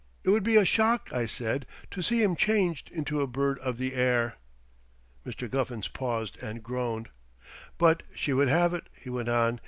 [0.23, 3.77] It would be a shock,' I said, 'to see him changed into a bird of
[3.77, 4.37] the air.'"
[5.27, 5.47] Mr.
[5.47, 7.09] Guffins paused and groaned.
[7.77, 9.59] "But she would have it," he went on.